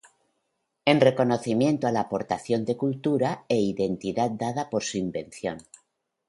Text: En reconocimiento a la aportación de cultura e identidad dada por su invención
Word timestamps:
En 0.83 0.99
reconocimiento 0.99 1.85
a 1.85 1.91
la 1.91 1.99
aportación 1.99 2.65
de 2.65 2.75
cultura 2.75 3.45
e 3.47 3.61
identidad 3.61 4.31
dada 4.31 4.67
por 4.71 4.83
su 4.83 4.97
invención 4.97 5.59